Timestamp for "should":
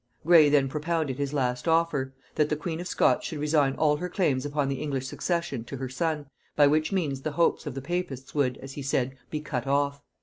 3.27-3.37